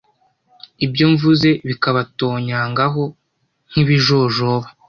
Ibyo 0.85 1.05
mvuze 1.13 1.49
bikabatonyangaho 1.67 3.03
nkibijojoba 3.69 4.67